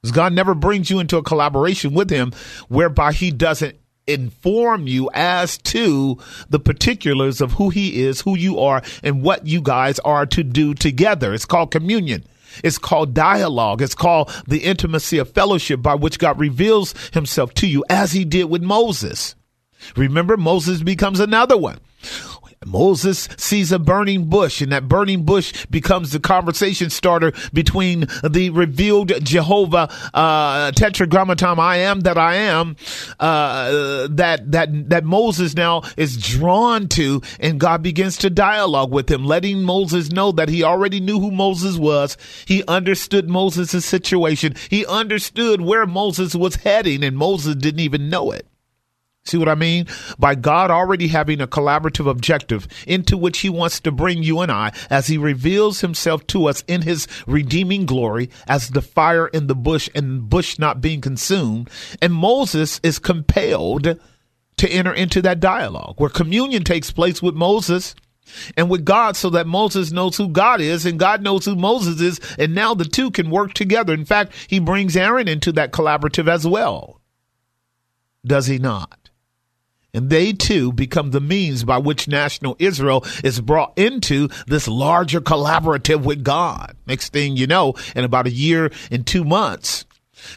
[0.00, 2.32] Because God never brings you into a collaboration with Him
[2.68, 6.16] whereby He doesn't inform you as to
[6.48, 10.44] the particulars of who He is, who you are, and what you guys are to
[10.44, 11.34] do together.
[11.34, 12.24] It's called communion.
[12.62, 13.82] It's called dialogue.
[13.82, 18.24] It's called the intimacy of fellowship by which God reveals himself to you as he
[18.24, 19.34] did with Moses.
[19.96, 21.78] Remember, Moses becomes another one.
[22.66, 28.50] Moses sees a burning bush, and that burning bush becomes the conversation starter between the
[28.50, 32.76] revealed Jehovah uh, Tetragrammaton, I am that I am,
[33.20, 39.10] uh, that that that Moses now is drawn to, and God begins to dialogue with
[39.10, 42.16] him, letting Moses know that he already knew who Moses was.
[42.46, 44.54] He understood Moses' situation.
[44.68, 48.46] He understood where Moses was heading, and Moses didn't even know it.
[49.26, 49.86] See what I mean?
[50.18, 54.52] By God already having a collaborative objective into which he wants to bring you and
[54.52, 59.48] I as he reveals himself to us in his redeeming glory as the fire in
[59.48, 61.68] the bush and bush not being consumed.
[62.00, 63.98] And Moses is compelled
[64.56, 67.94] to enter into that dialogue where communion takes place with Moses
[68.56, 72.00] and with God so that Moses knows who God is and God knows who Moses
[72.00, 72.20] is.
[72.38, 73.92] And now the two can work together.
[73.92, 77.00] In fact, he brings Aaron into that collaborative as well.
[78.24, 79.05] Does he not?
[79.96, 85.22] And they too become the means by which national Israel is brought into this larger
[85.22, 86.76] collaborative with God.
[86.86, 89.86] Next thing you know, in about a year and two months,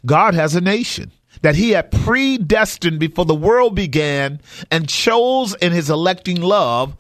[0.06, 4.40] God has a nation that he had predestined before the world began
[4.72, 6.96] and chose in his electing love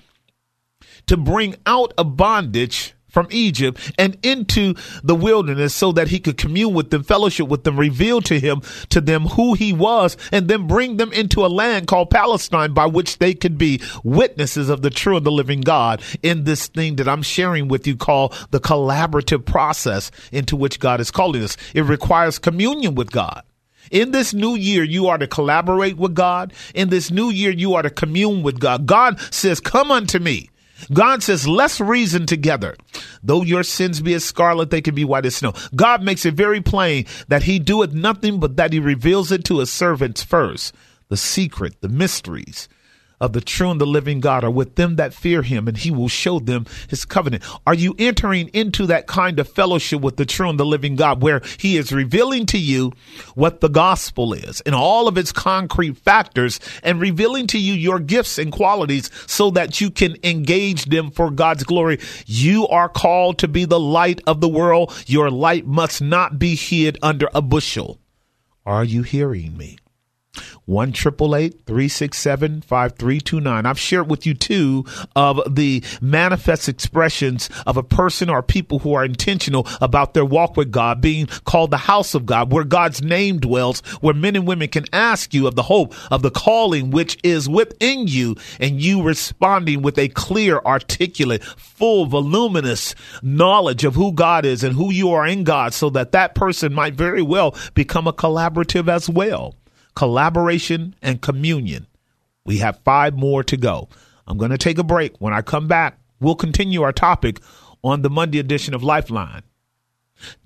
[1.07, 6.37] to bring out of bondage from Egypt and into the wilderness so that he could
[6.37, 10.47] commune with them, fellowship with them, reveal to him, to them who he was, and
[10.47, 14.81] then bring them into a land called Palestine by which they could be witnesses of
[14.81, 18.33] the true and the living God in this thing that I'm sharing with you called
[18.51, 21.57] the collaborative process into which God is calling us.
[21.73, 23.43] It requires communion with God.
[23.91, 26.53] In this new year, you are to collaborate with God.
[26.75, 28.85] In this new year, you are to commune with God.
[28.85, 30.49] God says, come unto me.
[30.91, 32.75] God says, let's reason together.
[33.23, 35.53] Though your sins be as scarlet, they can be white as snow.
[35.75, 39.59] God makes it very plain that he doeth nothing but that he reveals it to
[39.59, 40.73] his servants first.
[41.09, 42.69] The secret, the mysteries,
[43.19, 45.91] of the true and the living God are with them that fear him, and he
[45.91, 47.43] will show them his covenant.
[47.67, 51.21] Are you entering into that kind of fellowship with the true and the living God
[51.21, 52.93] where he is revealing to you
[53.35, 57.99] what the gospel is and all of its concrete factors and revealing to you your
[57.99, 61.99] gifts and qualities so that you can engage them for God's glory?
[62.25, 64.93] You are called to be the light of the world.
[65.07, 67.99] Your light must not be hid under a bushel.
[68.65, 69.77] Are you hearing me?
[70.65, 73.65] One triple eight three six seven five three two nine.
[73.65, 78.93] I've shared with you two of the manifest expressions of a person or people who
[78.93, 83.01] are intentional about their walk with God, being called the house of God, where God's
[83.01, 86.91] name dwells, where men and women can ask you of the hope of the calling
[86.91, 93.95] which is within you, and you responding with a clear, articulate, full, voluminous knowledge of
[93.95, 97.23] who God is and who you are in God, so that that person might very
[97.23, 99.55] well become a collaborative as well
[99.95, 101.87] collaboration, and communion.
[102.45, 103.89] We have five more to go.
[104.27, 105.19] I'm going to take a break.
[105.19, 107.39] When I come back, we'll continue our topic
[107.83, 109.43] on the Monday edition of Lifeline.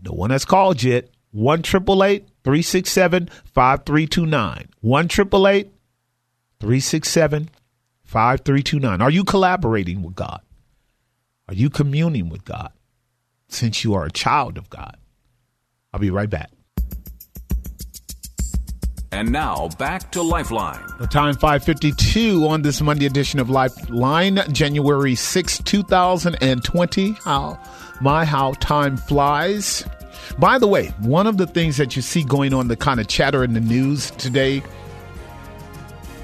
[0.02, 1.10] No one has called yet.
[1.32, 4.70] 1 367 5329.
[4.82, 7.50] 1 367
[8.04, 9.02] 5329.
[9.02, 10.42] Are you collaborating with God?
[11.48, 12.72] Are you communing with God
[13.48, 14.98] since you are a child of God?
[15.92, 16.52] I'll be right back.
[19.14, 20.84] And now back to Lifeline.
[20.98, 27.12] The time 552 on this Monday edition of Lifeline, January 6, 2020.
[27.24, 27.60] How
[28.02, 29.86] my how time flies.
[30.40, 33.08] By the way, one of the things that you see going on, the kind of
[33.08, 34.64] chatter in the news today,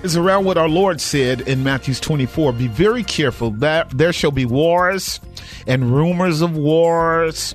[0.02, 2.54] is around what our Lord said in Matthew 24.
[2.54, 5.20] Be very careful that there shall be wars
[5.68, 7.54] and rumors of wars.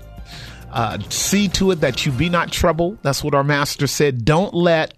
[0.70, 2.98] Uh, see to it that you be not troubled.
[3.02, 4.24] That's what our master said.
[4.24, 4.94] Don't let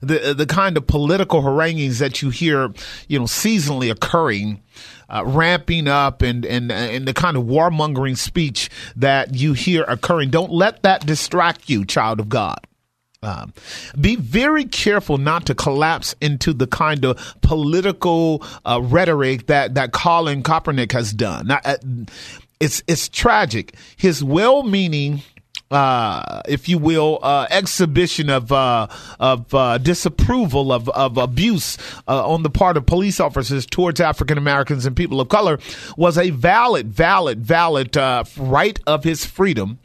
[0.00, 2.72] the the kind of political harangues that you hear,
[3.08, 4.62] you know, seasonally occurring,
[5.08, 10.30] uh, ramping up, and and and the kind of warmongering speech that you hear occurring.
[10.30, 12.58] Don't let that distract you, child of God.
[13.22, 13.54] Um,
[13.98, 19.92] be very careful not to collapse into the kind of political uh, rhetoric that that
[19.92, 21.46] Colin Kaepernick has done.
[21.46, 21.76] Now, uh,
[22.60, 23.76] it's it's tragic.
[23.96, 25.22] His well-meaning
[25.70, 28.86] uh, if you will, uh, exhibition of uh,
[29.18, 34.38] of uh, disapproval of of abuse uh, on the part of police officers towards African
[34.38, 35.58] Americans and people of color
[35.96, 37.96] was a valid, valid, valid
[38.36, 39.78] right of his freedom.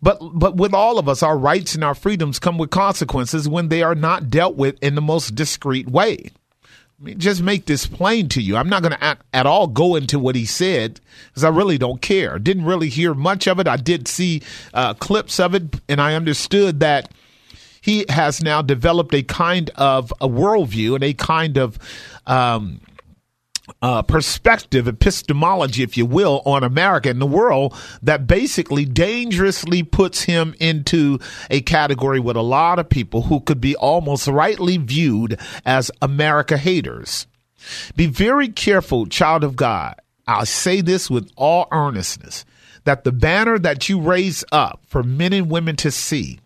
[0.00, 3.68] But but with all of us, our rights and our freedoms come with consequences when
[3.68, 6.30] they are not dealt with in the most discreet way
[7.04, 8.56] just make this plain to you.
[8.56, 12.00] I'm not going to at all go into what he said because I really don't
[12.00, 12.38] care.
[12.38, 13.68] Didn't really hear much of it.
[13.68, 14.42] I did see
[14.72, 17.12] uh, clips of it, and I understood that
[17.80, 21.78] he has now developed a kind of a worldview and a kind of
[22.26, 22.80] um,
[23.82, 30.22] uh, perspective, epistemology, if you will, on America and the world that basically dangerously puts
[30.22, 31.18] him into
[31.50, 36.56] a category with a lot of people who could be almost rightly viewed as America
[36.56, 37.26] haters.
[37.96, 39.96] Be very careful, child of God.
[40.26, 42.44] I'll say this with all earnestness
[42.84, 46.38] that the banner that you raise up for men and women to see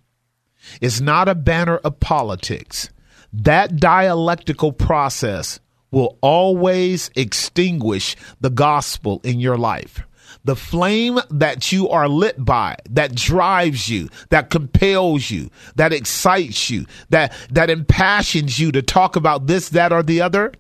[0.80, 2.88] is not a banner of politics.
[3.32, 5.60] That dialectical process
[5.90, 10.02] will always extinguish the gospel in your life.
[10.44, 16.70] The flame that you are lit by, that drives you, that compels you, that excites
[16.70, 20.52] you, that, that impassions you to talk about this, that, or the other,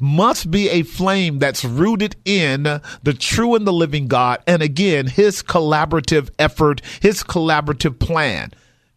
[0.00, 2.64] must be a flame that's rooted in
[3.02, 4.42] the true and the living God.
[4.46, 8.50] And again, his collaborative effort, his collaborative plan.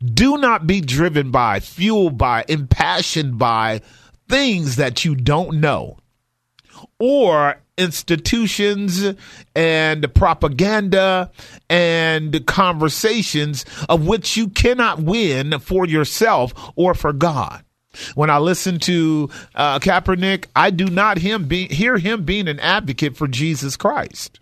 [0.04, 3.82] Do not be driven by, fueled by, impassioned by
[4.30, 5.98] things that you don't know
[7.00, 9.04] or institutions
[9.56, 11.32] and propaganda
[11.70, 17.64] and conversations of which you cannot win for yourself or for God.
[18.16, 22.60] When I listen to uh, Kaepernick, I do not him be, hear him being an
[22.60, 24.40] advocate for Jesus Christ.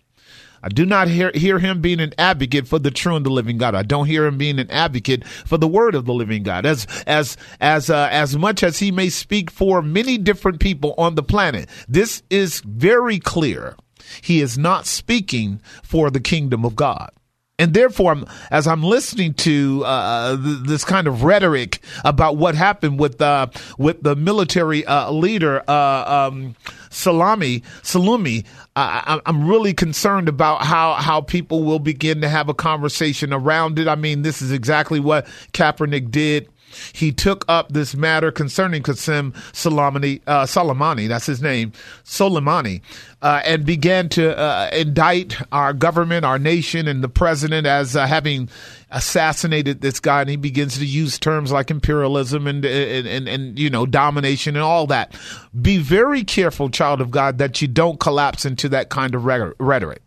[0.66, 3.56] I do not hear, hear him being an advocate for the true and the living
[3.56, 3.76] God.
[3.76, 6.66] I don't hear him being an advocate for the word of the living God.
[6.66, 11.14] As as as uh, as much as he may speak for many different people on
[11.14, 13.76] the planet, this is very clear.
[14.22, 17.10] He is not speaking for the kingdom of God.
[17.58, 18.16] And therefore,
[18.50, 23.46] as I'm listening to uh, this kind of rhetoric about what happened with uh,
[23.78, 26.54] with the military uh, leader uh, um,
[26.90, 28.44] Salami Salumi,
[28.74, 33.78] I, am really concerned about how how people will begin to have a conversation around
[33.78, 33.88] it.
[33.88, 36.50] I mean, this is exactly what Kaepernick did
[36.92, 41.72] he took up this matter concerning Qasem Soleimani, uh, Soleimani, that's his name,
[42.04, 42.80] Soleimani,
[43.22, 48.06] uh, and began to uh, indict our government, our nation, and the president as uh,
[48.06, 48.48] having
[48.90, 50.20] assassinated this guy.
[50.20, 54.56] And he begins to use terms like imperialism and, and, and, and, you know, domination
[54.56, 55.14] and all that.
[55.60, 60.02] Be very careful, child of God, that you don't collapse into that kind of rhetoric.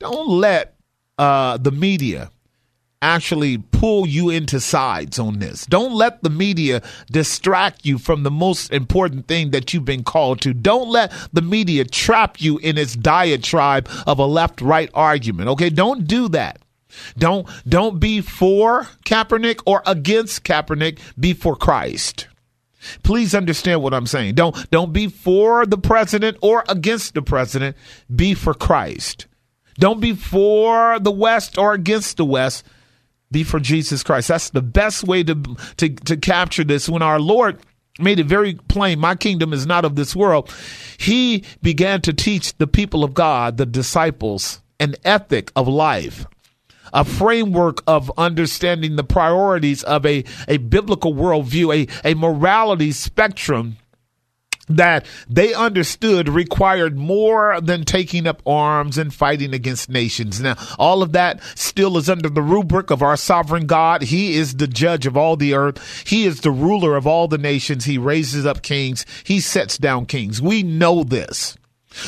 [0.00, 0.76] Don't let
[1.18, 2.30] uh, the media
[3.04, 5.66] actually pull you into sides on this.
[5.66, 10.40] Don't let the media distract you from the most important thing that you've been called
[10.40, 10.54] to.
[10.54, 15.48] Don't let the media trap you in its diatribe of a left right argument.
[15.50, 15.70] Okay.
[15.70, 16.60] Don't do that.
[17.18, 20.98] Don't don't be for Kaepernick or against Kaepernick.
[21.18, 22.28] Be for Christ.
[23.02, 24.34] Please understand what I'm saying.
[24.34, 27.76] Don't don't be for the president or against the president.
[28.14, 29.26] Be for Christ.
[29.78, 32.64] Don't be for the West or against the West.
[33.30, 34.28] Be for Jesus Christ.
[34.28, 35.34] That's the best way to
[35.78, 36.88] to to capture this.
[36.88, 37.58] When our Lord
[37.98, 40.52] made it very plain, my kingdom is not of this world.
[40.98, 46.26] He began to teach the people of God, the disciples, an ethic of life
[46.94, 53.76] a framework of understanding the priorities of a, a biblical worldview, a, a morality spectrum
[54.68, 60.40] that they understood required more than taking up arms and fighting against nations.
[60.40, 64.02] Now, all of that still is under the rubric of our sovereign God.
[64.02, 66.04] He is the judge of all the earth.
[66.06, 67.84] He is the ruler of all the nations.
[67.84, 69.04] He raises up kings.
[69.24, 70.40] He sets down kings.
[70.40, 71.56] We know this.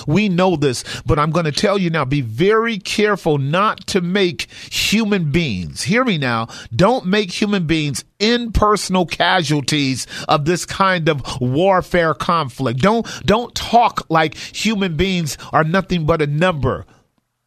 [0.07, 4.01] We know this, but I'm going to tell you now be very careful not to
[4.01, 11.09] make human beings, hear me now, don't make human beings impersonal casualties of this kind
[11.09, 12.81] of warfare conflict.
[12.81, 16.87] Don't don't talk like human beings are nothing but a number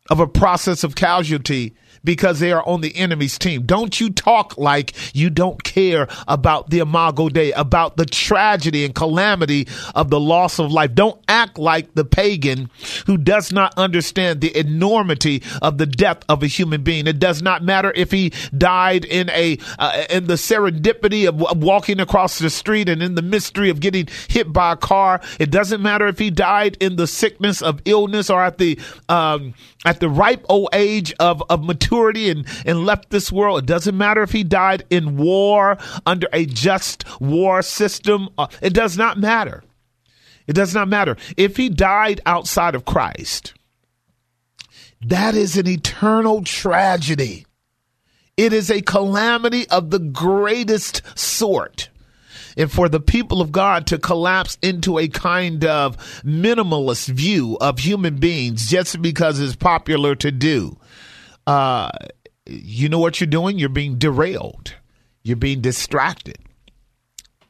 [0.09, 1.73] of a process of casualty
[2.03, 3.65] because they are on the enemy's team.
[3.65, 8.95] Don't you talk like you don't care about the Imago Dei, about the tragedy and
[8.95, 10.93] calamity of the loss of life.
[10.93, 12.69] Don't act like the pagan
[13.05, 17.07] who does not understand the enormity of the death of a human being.
[17.07, 21.61] It does not matter if he died in a uh, in the serendipity of, of
[21.61, 25.21] walking across the street and in the mystery of getting hit by a car.
[25.39, 29.53] It doesn't matter if he died in the sickness of illness or at the um,
[29.85, 33.59] at the ripe old age of, of maturity and, and left this world.
[33.59, 38.29] It doesn't matter if he died in war under a just war system.
[38.37, 39.63] Uh, it does not matter.
[40.47, 41.15] It does not matter.
[41.37, 43.53] If he died outside of Christ,
[45.01, 47.45] that is an eternal tragedy.
[48.35, 51.89] It is a calamity of the greatest sort
[52.57, 57.79] and for the people of God to collapse into a kind of minimalist view of
[57.79, 60.77] human beings just because it's popular to do.
[61.49, 61.89] Uh,
[62.45, 63.57] you know what you're doing?
[63.57, 64.75] You're being derailed.
[65.23, 66.37] You're being distracted.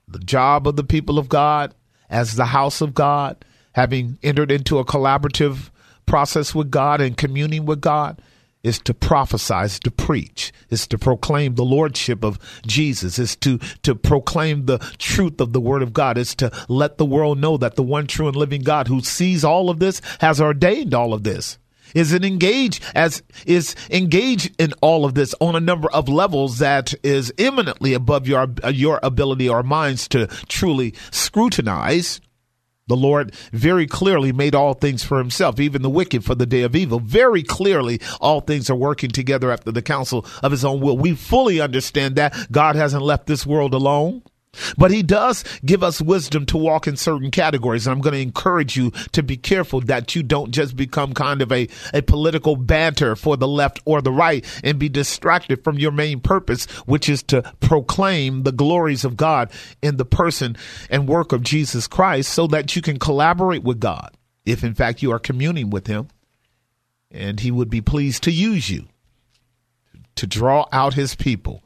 [0.08, 1.76] The job of the people of God
[2.10, 3.44] as the house of God,
[3.74, 5.70] having entered into a collaborative
[6.06, 8.22] process with God and communing with God,
[8.64, 13.58] is to prophesy, is to preach, is to proclaim the lordship of Jesus, is to
[13.84, 17.58] to proclaim the truth of the word of God, is to let the world know
[17.58, 21.14] that the one true and living God who sees all of this has ordained all
[21.14, 21.58] of this.
[21.94, 26.94] Is engaged as is engaged in all of this on a number of levels that
[27.04, 32.22] is eminently above your your ability or minds to truly scrutinize
[32.90, 36.64] the Lord very clearly made all things for himself, even the wicked for the day
[36.64, 37.00] of evil.
[37.00, 40.98] Very clearly, all things are working together after the counsel of his own will.
[40.98, 44.24] We fully understand that God hasn't left this world alone.
[44.78, 47.86] But he does give us wisdom to walk in certain categories.
[47.86, 51.42] And I'm going to encourage you to be careful that you don't just become kind
[51.42, 55.78] of a, a political banter for the left or the right and be distracted from
[55.78, 60.58] your main purpose, which is to proclaim the glories of God in the person
[60.90, 65.04] and work of Jesus Christ so that you can collaborate with God if in fact
[65.04, 66.08] you are communing with him
[67.12, 68.88] and he would be pleased to use you
[70.16, 71.64] to draw out his people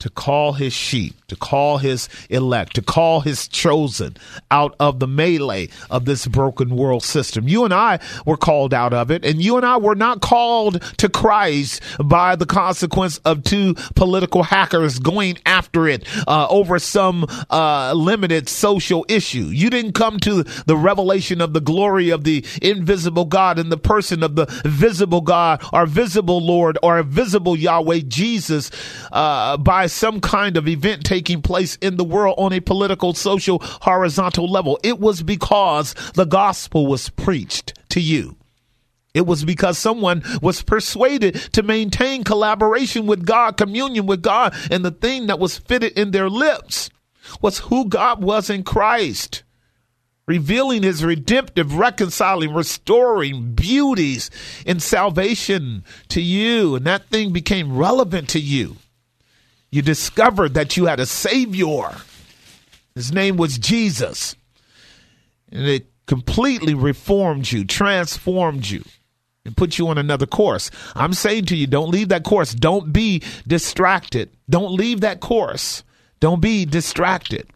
[0.00, 4.16] to call his sheep, to call his elect, to call his chosen
[4.50, 7.46] out of the melee of this broken world system.
[7.46, 10.82] You and I were called out of it, and you and I were not called
[10.98, 17.26] to Christ by the consequence of two political hackers going after it uh, over some
[17.50, 19.44] uh, limited social issue.
[19.44, 23.76] You didn't come to the revelation of the glory of the invisible God in the
[23.76, 28.70] person of the visible God, our visible Lord, or visible Yahweh Jesus
[29.12, 33.58] uh, by some kind of event taking place in the world on a political, social,
[33.62, 34.78] horizontal level.
[34.82, 38.36] It was because the gospel was preached to you.
[39.12, 44.84] It was because someone was persuaded to maintain collaboration with God, communion with God, and
[44.84, 46.90] the thing that was fitted in their lips
[47.40, 49.42] was who God was in Christ,
[50.26, 54.30] revealing his redemptive, reconciling, restoring beauties
[54.64, 56.76] in salvation to you.
[56.76, 58.76] And that thing became relevant to you.
[59.70, 61.90] You discovered that you had a Savior.
[62.94, 64.34] His name was Jesus.
[65.52, 68.84] And it completely reformed you, transformed you.
[69.44, 70.70] and put you on another course.
[70.94, 72.52] I'm saying to you, don't leave that course.
[72.52, 74.30] Don't be distracted.
[74.48, 75.82] Don't leave that course.
[76.20, 77.48] Don't be distracted.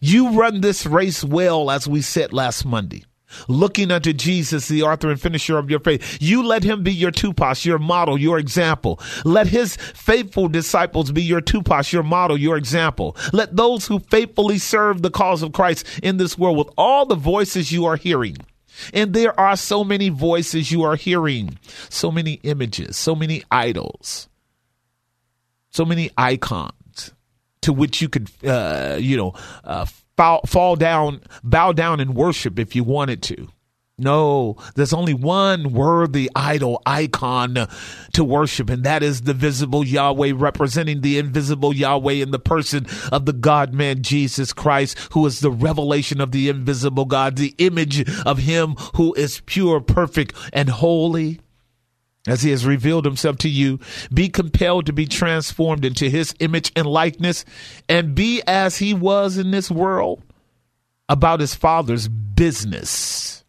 [0.00, 3.04] You run this race well, as we said last Monday
[3.48, 6.18] looking unto Jesus, the author and finisher of your faith.
[6.20, 9.00] You let him be your tupas, your model, your example.
[9.24, 13.16] Let his faithful disciples be your tupas, your model, your example.
[13.32, 17.14] Let those who faithfully serve the cause of Christ in this world with all the
[17.14, 18.36] voices you are hearing.
[18.92, 21.58] And there are so many voices you are hearing,
[21.88, 24.28] so many images, so many idols,
[25.70, 27.12] so many icons
[27.62, 32.58] to which you could, uh, you know, uh, fall, fall down, bow down and worship
[32.58, 33.48] if you wanted to.
[33.96, 37.68] No, there's only one worthy idol icon
[38.12, 42.88] to worship, and that is the visible Yahweh representing the invisible Yahweh in the person
[43.12, 47.54] of the God man Jesus Christ, who is the revelation of the invisible God, the
[47.58, 51.40] image of him who is pure, perfect, and holy
[52.26, 53.78] as he has revealed himself to you,
[54.12, 57.44] be compelled to be transformed into his image and likeness
[57.88, 60.22] and be as he was in this world
[61.08, 63.44] about his father's business.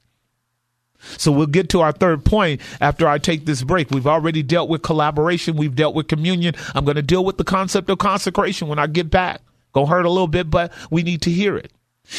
[1.18, 3.92] So we'll get to our third point after I take this break.
[3.92, 5.56] We've already dealt with collaboration.
[5.56, 6.56] We've dealt with communion.
[6.74, 9.42] I'm going to deal with the concept of consecration when I get back.
[9.74, 11.72] Gonna hurt a little bit, but we need to hear it.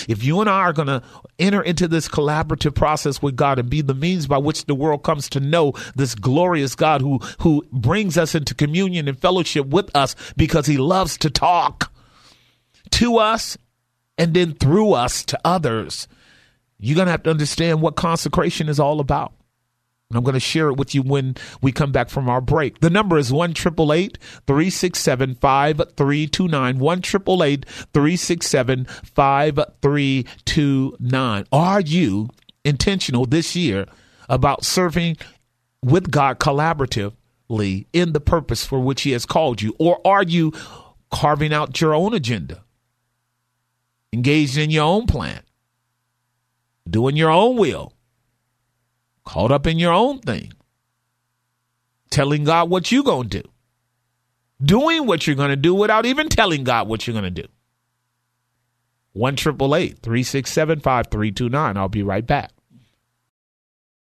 [0.09, 1.03] If you and I are going to
[1.39, 5.03] enter into this collaborative process with God and be the means by which the world
[5.03, 9.95] comes to know this glorious God who, who brings us into communion and fellowship with
[9.95, 11.93] us because he loves to talk
[12.91, 13.57] to us
[14.19, 16.09] and then through us to others,
[16.79, 19.33] you're going to have to understand what consecration is all about.
[20.15, 22.79] I'm going to share it with you when we come back from our break.
[22.79, 26.79] The number is 1 367 5329.
[26.79, 31.45] 1 367 5329.
[31.51, 32.29] Are you
[32.65, 33.87] intentional this year
[34.29, 35.17] about serving
[35.83, 39.75] with God collaboratively in the purpose for which He has called you?
[39.81, 40.53] Or are you
[41.11, 42.63] carving out your own agenda,
[44.13, 45.43] engaged in your own plan,
[46.89, 47.96] doing your own will?
[49.27, 50.53] Caught up in your own thing,
[52.09, 53.49] telling God what you're going to do,
[54.65, 57.49] doing what you're going to do without even telling God what you're going to do.
[59.13, 61.77] 1 367 5329.
[61.77, 62.53] I'll be right back.